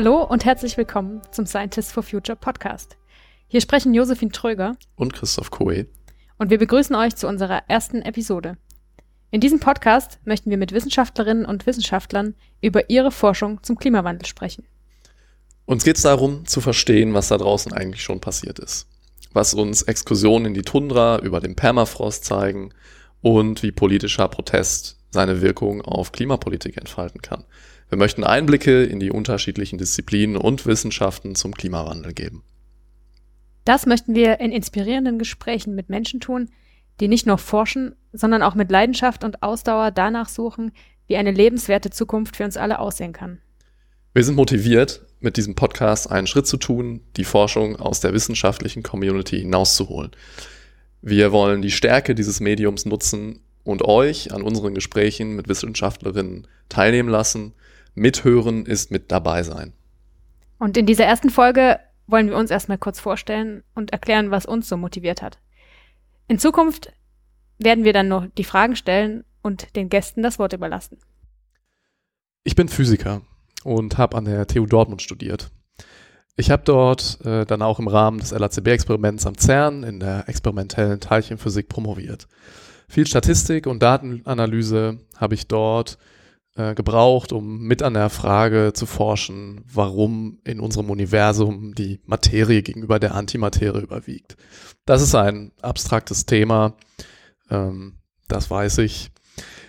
Hallo 0.00 0.22
und 0.22 0.44
herzlich 0.44 0.76
willkommen 0.76 1.22
zum 1.32 1.44
Scientists 1.44 1.90
for 1.90 2.04
Future 2.04 2.36
Podcast. 2.36 2.96
Hier 3.48 3.60
sprechen 3.60 3.94
Josephine 3.94 4.30
Tröger 4.30 4.76
und 4.94 5.12
Christoph 5.12 5.50
Koe. 5.50 5.86
Und 6.38 6.50
wir 6.50 6.58
begrüßen 6.58 6.94
euch 6.94 7.16
zu 7.16 7.26
unserer 7.26 7.64
ersten 7.66 8.02
Episode. 8.02 8.58
In 9.32 9.40
diesem 9.40 9.58
Podcast 9.58 10.20
möchten 10.24 10.50
wir 10.50 10.56
mit 10.56 10.70
Wissenschaftlerinnen 10.70 11.44
und 11.44 11.66
Wissenschaftlern 11.66 12.36
über 12.60 12.90
ihre 12.90 13.10
Forschung 13.10 13.60
zum 13.64 13.76
Klimawandel 13.76 14.24
sprechen. 14.24 14.64
Uns 15.64 15.82
geht 15.82 15.96
es 15.96 16.02
darum, 16.02 16.46
zu 16.46 16.60
verstehen, 16.60 17.12
was 17.12 17.26
da 17.26 17.36
draußen 17.36 17.72
eigentlich 17.72 18.04
schon 18.04 18.20
passiert 18.20 18.60
ist. 18.60 18.86
Was 19.32 19.52
uns 19.52 19.82
Exkursionen 19.82 20.46
in 20.46 20.54
die 20.54 20.62
Tundra 20.62 21.18
über 21.18 21.40
den 21.40 21.56
Permafrost 21.56 22.24
zeigen 22.24 22.70
und 23.20 23.64
wie 23.64 23.72
politischer 23.72 24.28
Protest 24.28 24.96
seine 25.10 25.42
Wirkung 25.42 25.82
auf 25.82 26.12
Klimapolitik 26.12 26.76
entfalten 26.76 27.20
kann. 27.20 27.42
Wir 27.88 27.98
möchten 27.98 28.24
Einblicke 28.24 28.84
in 28.84 29.00
die 29.00 29.10
unterschiedlichen 29.10 29.78
Disziplinen 29.78 30.36
und 30.36 30.66
Wissenschaften 30.66 31.34
zum 31.34 31.54
Klimawandel 31.54 32.12
geben. 32.12 32.42
Das 33.64 33.86
möchten 33.86 34.14
wir 34.14 34.40
in 34.40 34.52
inspirierenden 34.52 35.18
Gesprächen 35.18 35.74
mit 35.74 35.88
Menschen 35.88 36.20
tun, 36.20 36.50
die 37.00 37.08
nicht 37.08 37.26
nur 37.26 37.38
forschen, 37.38 37.94
sondern 38.12 38.42
auch 38.42 38.54
mit 38.54 38.70
Leidenschaft 38.70 39.24
und 39.24 39.42
Ausdauer 39.42 39.90
danach 39.90 40.28
suchen, 40.28 40.72
wie 41.06 41.16
eine 41.16 41.30
lebenswerte 41.30 41.90
Zukunft 41.90 42.36
für 42.36 42.44
uns 42.44 42.56
alle 42.56 42.78
aussehen 42.78 43.12
kann. 43.12 43.38
Wir 44.14 44.24
sind 44.24 44.36
motiviert, 44.36 45.02
mit 45.20 45.36
diesem 45.36 45.54
Podcast 45.54 46.10
einen 46.10 46.26
Schritt 46.26 46.46
zu 46.46 46.56
tun, 46.56 47.00
die 47.16 47.24
Forschung 47.24 47.76
aus 47.76 48.00
der 48.00 48.12
wissenschaftlichen 48.12 48.82
Community 48.82 49.38
hinauszuholen. 49.38 50.12
Wir 51.02 51.32
wollen 51.32 51.62
die 51.62 51.70
Stärke 51.70 52.14
dieses 52.14 52.40
Mediums 52.40 52.84
nutzen 52.84 53.40
und 53.64 53.82
euch 53.82 54.32
an 54.32 54.42
unseren 54.42 54.74
Gesprächen 54.74 55.36
mit 55.36 55.48
Wissenschaftlerinnen 55.48 56.46
teilnehmen 56.68 57.08
lassen. 57.08 57.52
Mithören 57.94 58.66
ist 58.66 58.90
mit 58.90 59.10
dabei 59.10 59.42
sein. 59.42 59.72
Und 60.58 60.76
in 60.76 60.86
dieser 60.86 61.04
ersten 61.04 61.30
Folge 61.30 61.78
wollen 62.06 62.28
wir 62.28 62.36
uns 62.36 62.50
erstmal 62.50 62.78
kurz 62.78 63.00
vorstellen 63.00 63.62
und 63.74 63.92
erklären, 63.92 64.30
was 64.30 64.46
uns 64.46 64.68
so 64.68 64.76
motiviert 64.76 65.22
hat. 65.22 65.38
In 66.26 66.38
Zukunft 66.38 66.92
werden 67.58 67.84
wir 67.84 67.92
dann 67.92 68.08
noch 68.08 68.26
die 68.36 68.44
Fragen 68.44 68.76
stellen 68.76 69.24
und 69.42 69.76
den 69.76 69.88
Gästen 69.88 70.22
das 70.22 70.38
Wort 70.38 70.52
überlassen. 70.52 70.98
Ich 72.44 72.54
bin 72.54 72.68
Physiker 72.68 73.22
und 73.64 73.98
habe 73.98 74.16
an 74.16 74.24
der 74.24 74.46
TU 74.46 74.66
Dortmund 74.66 75.02
studiert. 75.02 75.50
Ich 76.36 76.50
habe 76.50 76.62
dort 76.64 77.20
äh, 77.24 77.44
dann 77.44 77.62
auch 77.62 77.80
im 77.80 77.88
Rahmen 77.88 78.20
des 78.20 78.30
LACB-Experiments 78.30 79.26
am 79.26 79.36
CERN 79.36 79.82
in 79.82 79.98
der 80.00 80.28
experimentellen 80.28 81.00
Teilchenphysik 81.00 81.68
promoviert. 81.68 82.28
Viel 82.88 83.06
Statistik 83.06 83.66
und 83.66 83.82
Datenanalyse 83.82 84.98
habe 85.16 85.34
ich 85.34 85.48
dort 85.48 85.98
äh, 86.58 86.74
gebraucht, 86.74 87.32
um 87.32 87.60
mit 87.60 87.84
an 87.84 87.94
der 87.94 88.10
Frage 88.10 88.72
zu 88.74 88.84
forschen, 88.84 89.60
warum 89.72 90.40
in 90.42 90.58
unserem 90.58 90.90
Universum 90.90 91.72
die 91.74 92.00
Materie 92.04 92.62
gegenüber 92.62 92.98
der 92.98 93.14
Antimaterie 93.14 93.80
überwiegt. 93.80 94.36
Das 94.84 95.00
ist 95.00 95.14
ein 95.14 95.52
abstraktes 95.62 96.26
Thema, 96.26 96.74
ähm, 97.48 97.98
das 98.26 98.50
weiß 98.50 98.78
ich. 98.78 99.10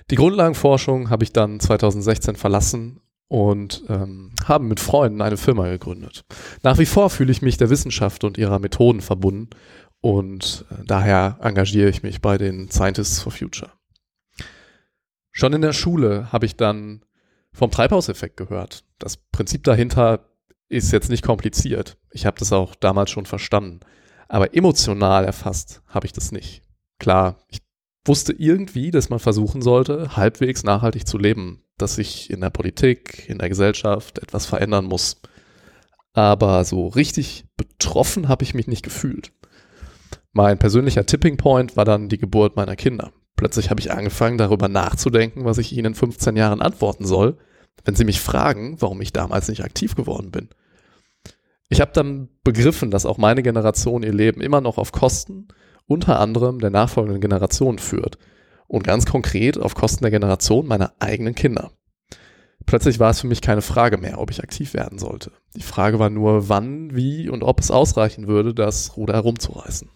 Die 0.10 0.16
Grundlagenforschung 0.16 1.12
habe 1.12 1.24
ich 1.24 1.32
dann 1.32 1.60
2016 1.60 2.36
verlassen 2.36 3.02
und 3.28 3.84
ähm, 3.88 4.32
haben 4.46 4.68
mit 4.68 4.80
Freunden 4.80 5.22
eine 5.22 5.38
Firma 5.38 5.70
gegründet. 5.70 6.26
Nach 6.64 6.80
wie 6.80 6.88
vor 6.88 7.12
fühle 7.12 7.32
ich 7.32 7.44
mich 7.44 7.58
der 7.58 7.70
Wissenschaft 7.70 8.24
und 8.24 8.40
ihrer 8.40 8.58
Methoden 8.58 9.02
verbunden 9.02 9.52
und 10.02 10.66
äh, 10.72 10.84
daher 10.88 11.38
engagiere 11.42 11.90
ich 11.90 12.02
mich 12.02 12.20
bei 12.20 12.40
den 12.40 12.72
Scientists 12.72 13.22
for 13.22 13.32
Future. 13.32 13.70
Schon 15.40 15.54
in 15.54 15.62
der 15.62 15.74
Schule 15.74 16.32
habe 16.34 16.46
ich 16.46 16.58
dann 16.58 17.06
vom 17.54 17.72
Treibhauseffekt 17.72 18.36
gehört. 18.36 18.84
Das 18.98 19.16
Prinzip 19.16 19.64
dahinter 19.64 20.30
ist 20.68 20.92
jetzt 20.92 21.10
nicht 21.10 21.24
kompliziert. 21.24 21.98
Ich 22.12 22.26
habe 22.26 22.38
das 22.38 22.52
auch 22.52 22.76
damals 22.76 23.10
schon 23.10 23.26
verstanden. 23.26 23.80
Aber 24.28 24.54
emotional 24.54 25.24
erfasst 25.24 25.82
habe 25.88 26.06
ich 26.06 26.14
das 26.14 26.34
nicht. 26.34 26.62
Klar, 27.00 27.38
ich 27.48 27.60
wusste 28.06 28.34
irgendwie, 28.34 28.92
dass 28.92 29.10
man 29.10 29.20
versuchen 29.20 29.62
sollte, 29.62 30.18
halbwegs 30.18 30.64
nachhaltig 30.64 31.08
zu 31.08 31.18
leben 31.18 31.64
dass 31.82 31.96
sich 31.96 32.30
in 32.30 32.42
der 32.42 32.50
Politik, 32.50 33.28
in 33.30 33.40
der 33.40 33.50
Gesellschaft 33.50 34.20
etwas 34.20 34.46
verändern 34.46 34.84
muss. 34.84 35.22
Aber 36.14 36.64
so 36.66 36.88
richtig 36.88 37.46
betroffen 37.56 38.28
habe 38.28 38.44
ich 38.44 38.54
mich 38.54 38.68
nicht 38.68 38.84
gefühlt. 38.84 39.32
Mein 40.32 40.60
persönlicher 40.60 41.06
Tipping 41.06 41.38
Point 41.38 41.78
war 41.78 41.86
dann 41.86 42.10
die 42.10 42.18
Geburt 42.18 42.56
meiner 42.56 42.76
Kinder. 42.76 43.12
Plötzlich 43.40 43.70
habe 43.70 43.80
ich 43.80 43.94
angefangen, 43.94 44.38
darüber 44.38 44.68
nachzudenken, 44.68 45.46
was 45.46 45.60
ich 45.60 45.72
ihnen 45.72 45.86
in 45.86 45.96
15 45.96 46.36
Jahren 46.36 46.62
antworten 46.62 47.06
soll, 47.06 47.38
wenn 47.86 47.96
sie 47.96 48.04
mich 48.04 48.20
fragen, 48.20 48.76
warum 48.82 49.00
ich 49.00 49.14
damals 49.14 49.48
nicht 49.48 49.64
aktiv 49.64 49.96
geworden 49.96 50.30
bin. 50.30 50.50
Ich 51.70 51.80
habe 51.80 51.92
dann 51.94 52.28
begriffen, 52.44 52.92
dass 52.92 53.06
auch 53.06 53.18
meine 53.18 53.42
Generation 53.42 54.04
ihr 54.04 54.12
Leben 54.12 54.42
immer 54.42 54.60
noch 54.60 54.78
auf 54.78 54.92
Kosten 54.92 55.48
unter 55.88 56.20
anderem 56.20 56.60
der 56.60 56.70
nachfolgenden 56.70 57.22
Generation 57.22 57.80
führt 57.80 58.18
und 58.68 58.84
ganz 58.84 59.06
konkret 59.06 59.58
auf 59.58 59.74
Kosten 59.74 60.04
der 60.04 60.12
Generation 60.12 60.68
meiner 60.68 60.92
eigenen 61.00 61.34
Kinder. 61.34 61.72
Plötzlich 62.66 63.00
war 63.00 63.12
es 63.12 63.22
für 63.22 63.28
mich 63.28 63.40
keine 63.40 63.62
Frage 63.62 63.98
mehr, 63.98 64.20
ob 64.20 64.32
ich 64.32 64.44
aktiv 64.44 64.74
werden 64.74 65.00
sollte. 65.00 65.32
Die 65.56 65.62
Frage 65.62 65.98
war 65.98 66.10
nur, 66.10 66.50
wann, 66.50 66.94
wie 66.94 67.30
und 67.30 67.44
ob 67.44 67.62
es 67.62 67.72
ausreichen 67.72 68.28
würde, 68.28 68.54
das 68.54 68.98
Ruder 68.98 69.14
herumzureißen. 69.14 69.90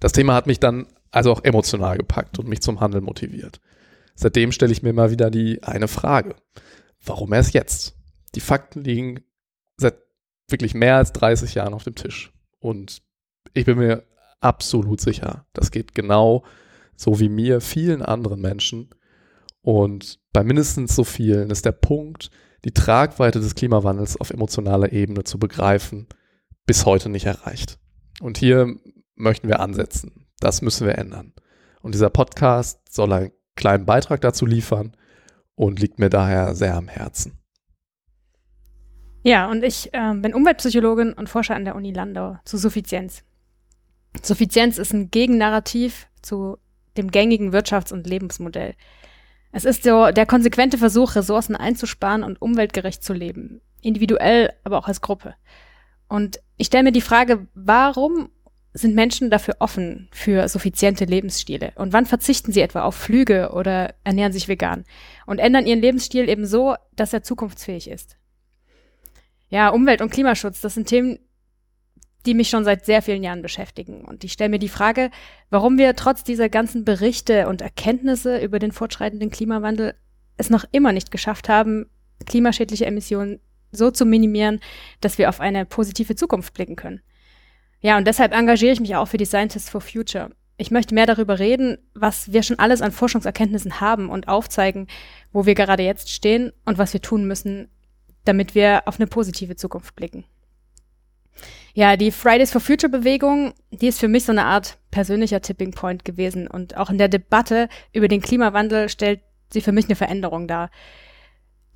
Das 0.00 0.12
Thema 0.12 0.32
hat 0.32 0.46
mich 0.46 0.60
dann 0.60 0.86
also 1.16 1.32
auch 1.32 1.44
emotional 1.44 1.96
gepackt 1.96 2.38
und 2.38 2.46
mich 2.46 2.60
zum 2.60 2.80
Handeln 2.80 3.02
motiviert. 3.02 3.60
Seitdem 4.14 4.52
stelle 4.52 4.72
ich 4.72 4.82
mir 4.82 4.90
immer 4.90 5.10
wieder 5.10 5.30
die 5.30 5.62
eine 5.62 5.88
Frage. 5.88 6.36
Warum 7.02 7.32
erst 7.32 7.54
jetzt? 7.54 7.96
Die 8.34 8.40
Fakten 8.40 8.84
liegen 8.84 9.24
seit 9.78 9.94
wirklich 10.48 10.74
mehr 10.74 10.96
als 10.96 11.12
30 11.12 11.54
Jahren 11.54 11.72
auf 11.72 11.84
dem 11.84 11.94
Tisch. 11.94 12.34
Und 12.58 13.02
ich 13.54 13.64
bin 13.64 13.78
mir 13.78 14.04
absolut 14.40 15.00
sicher, 15.00 15.46
das 15.54 15.70
geht 15.70 15.94
genau 15.94 16.44
so 16.96 17.18
wie 17.18 17.30
mir, 17.30 17.62
vielen 17.62 18.02
anderen 18.02 18.42
Menschen. 18.42 18.90
Und 19.62 20.18
bei 20.34 20.44
mindestens 20.44 20.94
so 20.94 21.02
vielen 21.02 21.48
ist 21.48 21.64
der 21.64 21.72
Punkt, 21.72 22.30
die 22.66 22.72
Tragweite 22.72 23.40
des 23.40 23.54
Klimawandels 23.54 24.20
auf 24.20 24.30
emotionaler 24.30 24.92
Ebene 24.92 25.24
zu 25.24 25.38
begreifen, 25.38 26.08
bis 26.66 26.84
heute 26.84 27.08
nicht 27.08 27.24
erreicht. 27.24 27.78
Und 28.20 28.36
hier 28.36 28.76
möchten 29.14 29.48
wir 29.48 29.60
ansetzen. 29.60 30.25
Das 30.40 30.62
müssen 30.62 30.86
wir 30.86 30.98
ändern. 30.98 31.32
Und 31.82 31.94
dieser 31.94 32.10
Podcast 32.10 32.80
soll 32.90 33.12
einen 33.12 33.32
kleinen 33.54 33.86
Beitrag 33.86 34.20
dazu 34.20 34.46
liefern 34.46 34.96
und 35.54 35.80
liegt 35.80 35.98
mir 35.98 36.10
daher 36.10 36.54
sehr 36.54 36.74
am 36.76 36.88
Herzen. 36.88 37.38
Ja, 39.22 39.50
und 39.50 39.64
ich 39.64 39.92
äh, 39.92 40.14
bin 40.14 40.34
Umweltpsychologin 40.34 41.12
und 41.12 41.28
forsche 41.28 41.54
an 41.54 41.64
der 41.64 41.74
Uni 41.74 41.92
Landau 41.92 42.38
zu 42.44 42.58
Suffizienz. 42.58 43.24
Suffizienz 44.22 44.78
ist 44.78 44.92
ein 44.92 45.10
Gegennarrativ 45.10 46.06
zu 46.22 46.58
dem 46.96 47.10
gängigen 47.10 47.52
Wirtschafts- 47.52 47.92
und 47.92 48.06
Lebensmodell. 48.06 48.74
Es 49.52 49.64
ist 49.64 49.84
so 49.84 50.10
der 50.10 50.26
konsequente 50.26 50.78
Versuch, 50.78 51.16
Ressourcen 51.16 51.56
einzusparen 51.56 52.22
und 52.22 52.40
umweltgerecht 52.40 53.02
zu 53.02 53.12
leben. 53.12 53.60
Individuell, 53.80 54.52
aber 54.64 54.78
auch 54.78 54.88
als 54.88 55.00
Gruppe. 55.00 55.34
Und 56.08 56.40
ich 56.56 56.68
stelle 56.68 56.84
mir 56.84 56.92
die 56.92 57.00
Frage, 57.00 57.48
warum 57.54 58.28
sind 58.76 58.94
Menschen 58.94 59.30
dafür 59.30 59.56
offen 59.58 60.08
für 60.12 60.48
suffiziente 60.48 61.04
Lebensstile? 61.04 61.72
Und 61.76 61.92
wann 61.92 62.06
verzichten 62.06 62.52
sie 62.52 62.60
etwa 62.60 62.82
auf 62.82 62.94
Flüge 62.94 63.50
oder 63.52 63.94
ernähren 64.04 64.32
sich 64.32 64.48
vegan 64.48 64.84
und 65.24 65.38
ändern 65.38 65.66
ihren 65.66 65.80
Lebensstil 65.80 66.28
eben 66.28 66.46
so, 66.46 66.74
dass 66.94 67.12
er 67.12 67.22
zukunftsfähig 67.22 67.88
ist? 67.88 68.16
Ja, 69.48 69.70
Umwelt- 69.70 70.02
und 70.02 70.10
Klimaschutz, 70.10 70.60
das 70.60 70.74
sind 70.74 70.88
Themen, 70.88 71.18
die 72.26 72.34
mich 72.34 72.48
schon 72.48 72.64
seit 72.64 72.84
sehr 72.84 73.02
vielen 73.02 73.22
Jahren 73.22 73.42
beschäftigen. 73.42 74.04
Und 74.04 74.24
ich 74.24 74.32
stelle 74.32 74.50
mir 74.50 74.58
die 74.58 74.68
Frage, 74.68 75.10
warum 75.48 75.78
wir 75.78 75.94
trotz 75.94 76.24
dieser 76.24 76.48
ganzen 76.48 76.84
Berichte 76.84 77.48
und 77.48 77.62
Erkenntnisse 77.62 78.38
über 78.38 78.58
den 78.58 78.72
fortschreitenden 78.72 79.30
Klimawandel 79.30 79.94
es 80.36 80.50
noch 80.50 80.64
immer 80.72 80.92
nicht 80.92 81.10
geschafft 81.10 81.48
haben, 81.48 81.86
klimaschädliche 82.26 82.84
Emissionen 82.84 83.40
so 83.72 83.90
zu 83.90 84.04
minimieren, 84.04 84.60
dass 85.00 85.18
wir 85.18 85.28
auf 85.28 85.40
eine 85.40 85.64
positive 85.64 86.14
Zukunft 86.16 86.52
blicken 86.52 86.76
können. 86.76 87.00
Ja, 87.86 87.96
und 87.96 88.04
deshalb 88.08 88.34
engagiere 88.34 88.72
ich 88.72 88.80
mich 88.80 88.96
auch 88.96 89.06
für 89.06 89.16
die 89.16 89.24
Scientists 89.24 89.70
for 89.70 89.80
Future. 89.80 90.30
Ich 90.56 90.72
möchte 90.72 90.92
mehr 90.92 91.06
darüber 91.06 91.38
reden, 91.38 91.78
was 91.94 92.32
wir 92.32 92.42
schon 92.42 92.58
alles 92.58 92.82
an 92.82 92.90
Forschungserkenntnissen 92.90 93.80
haben 93.80 94.10
und 94.10 94.26
aufzeigen, 94.26 94.88
wo 95.30 95.46
wir 95.46 95.54
gerade 95.54 95.84
jetzt 95.84 96.10
stehen 96.10 96.52
und 96.64 96.78
was 96.78 96.94
wir 96.94 97.00
tun 97.00 97.28
müssen, 97.28 97.68
damit 98.24 98.56
wir 98.56 98.82
auf 98.86 98.98
eine 98.98 99.06
positive 99.06 99.54
Zukunft 99.54 99.94
blicken. 99.94 100.24
Ja, 101.74 101.96
die 101.96 102.10
Fridays 102.10 102.50
for 102.50 102.60
Future 102.60 102.90
Bewegung, 102.90 103.54
die 103.70 103.86
ist 103.86 104.00
für 104.00 104.08
mich 104.08 104.24
so 104.24 104.32
eine 104.32 104.46
Art 104.46 104.78
persönlicher 104.90 105.40
Tipping 105.40 105.70
Point 105.70 106.04
gewesen. 106.04 106.48
Und 106.48 106.76
auch 106.76 106.90
in 106.90 106.98
der 106.98 107.06
Debatte 107.08 107.68
über 107.92 108.08
den 108.08 108.20
Klimawandel 108.20 108.88
stellt 108.88 109.20
sie 109.52 109.60
für 109.60 109.70
mich 109.70 109.84
eine 109.84 109.94
Veränderung 109.94 110.48
dar. 110.48 110.70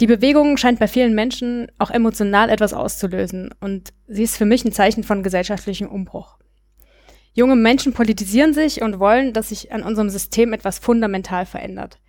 Die 0.00 0.06
Bewegung 0.06 0.56
scheint 0.56 0.78
bei 0.78 0.88
vielen 0.88 1.14
Menschen 1.14 1.70
auch 1.78 1.90
emotional 1.90 2.48
etwas 2.48 2.72
auszulösen. 2.72 3.54
Und 3.60 3.92
sie 4.08 4.22
ist 4.22 4.38
für 4.38 4.46
mich 4.46 4.64
ein 4.64 4.72
Zeichen 4.72 5.04
von 5.04 5.22
gesellschaftlichem 5.22 5.88
Umbruch. 5.88 6.38
Junge 7.34 7.54
Menschen 7.54 7.92
politisieren 7.92 8.54
sich 8.54 8.82
und 8.82 8.98
wollen, 8.98 9.34
dass 9.34 9.50
sich 9.50 9.72
an 9.72 9.82
unserem 9.82 10.08
System 10.08 10.52
etwas 10.52 10.78
fundamental 10.78 11.44
verändert. 11.44 12.00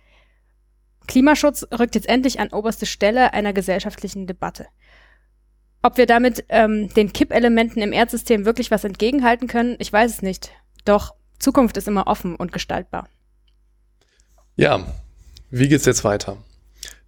Klimaschutz 1.06 1.66
rückt 1.78 1.94
jetzt 1.94 2.08
endlich 2.08 2.40
an 2.40 2.48
oberste 2.48 2.86
Stelle 2.86 3.34
einer 3.34 3.52
gesellschaftlichen 3.52 4.26
Debatte. 4.26 4.66
Ob 5.82 5.96
wir 5.98 6.06
damit 6.06 6.44
ähm, 6.48 6.88
den 6.94 7.12
Kippelementen 7.12 7.82
im 7.82 7.92
Erdsystem 7.92 8.44
wirklich 8.44 8.70
was 8.70 8.84
entgegenhalten 8.84 9.48
können, 9.48 9.76
ich 9.78 9.92
weiß 9.92 10.10
es 10.10 10.22
nicht. 10.22 10.50
Doch 10.84 11.14
Zukunft 11.38 11.76
ist 11.76 11.88
immer 11.88 12.06
offen 12.06 12.36
und 12.36 12.52
gestaltbar. 12.52 13.08
Ja, 14.56 14.86
wie 15.50 15.68
geht's 15.68 15.86
jetzt 15.86 16.04
weiter? 16.04 16.38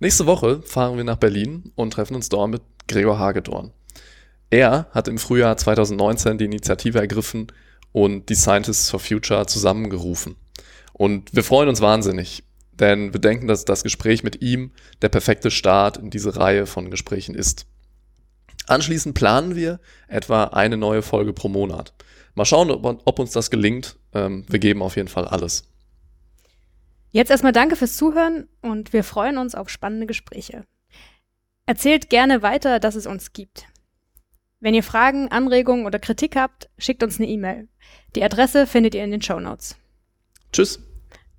Nächste 0.00 0.26
Woche 0.26 0.62
fahren 0.62 0.96
wir 0.96 1.04
nach 1.04 1.16
Berlin 1.16 1.72
und 1.74 1.92
treffen 1.92 2.14
uns 2.16 2.28
dort 2.28 2.50
mit 2.50 2.62
Gregor 2.88 3.18
Hagedorn. 3.18 3.72
Er 4.50 4.86
hat 4.90 5.08
im 5.08 5.18
Frühjahr 5.18 5.56
2019 5.56 6.38
die 6.38 6.44
Initiative 6.44 6.98
ergriffen 6.98 7.48
und 7.92 8.28
die 8.28 8.34
Scientists 8.34 8.90
for 8.90 9.00
Future 9.00 9.46
zusammengerufen. 9.46 10.36
Und 10.92 11.34
wir 11.34 11.44
freuen 11.44 11.68
uns 11.68 11.80
wahnsinnig, 11.80 12.44
denn 12.72 13.12
wir 13.12 13.20
denken, 13.20 13.46
dass 13.46 13.64
das 13.64 13.82
Gespräch 13.82 14.22
mit 14.22 14.42
ihm 14.42 14.72
der 15.02 15.08
perfekte 15.08 15.50
Start 15.50 15.96
in 15.96 16.10
diese 16.10 16.36
Reihe 16.36 16.66
von 16.66 16.90
Gesprächen 16.90 17.34
ist. 17.34 17.66
Anschließend 18.66 19.14
planen 19.14 19.54
wir 19.54 19.80
etwa 20.08 20.44
eine 20.44 20.76
neue 20.76 21.02
Folge 21.02 21.32
pro 21.32 21.48
Monat. 21.48 21.92
Mal 22.34 22.44
schauen, 22.44 22.70
ob, 22.70 23.18
uns 23.18 23.32
das 23.32 23.50
gelingt. 23.50 23.96
Ähm, 24.12 24.44
wir 24.48 24.58
geben 24.58 24.82
auf 24.82 24.96
jeden 24.96 25.08
Fall 25.08 25.26
alles. 25.26 25.64
Jetzt 27.14 27.30
erstmal 27.30 27.52
danke 27.52 27.76
fürs 27.76 27.96
Zuhören 27.96 28.48
und 28.60 28.92
wir 28.92 29.04
freuen 29.04 29.38
uns 29.38 29.54
auf 29.54 29.68
spannende 29.68 30.04
Gespräche. 30.04 30.66
Erzählt 31.64 32.10
gerne 32.10 32.42
weiter, 32.42 32.80
dass 32.80 32.96
es 32.96 33.06
uns 33.06 33.32
gibt. 33.32 33.66
Wenn 34.58 34.74
ihr 34.74 34.82
Fragen, 34.82 35.30
Anregungen 35.30 35.86
oder 35.86 36.00
Kritik 36.00 36.34
habt, 36.34 36.68
schickt 36.76 37.04
uns 37.04 37.20
eine 37.20 37.28
E-Mail. 37.28 37.68
Die 38.16 38.24
Adresse 38.24 38.66
findet 38.66 38.96
ihr 38.96 39.04
in 39.04 39.12
den 39.12 39.22
Show 39.22 39.38
Notes. 39.38 39.76
Tschüss. 40.52 40.80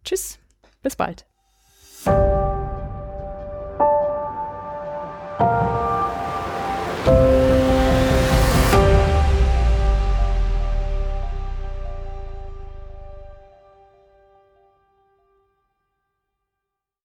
Tschüss. 0.06 0.40
Bis 0.82 0.96
bald. 0.96 1.26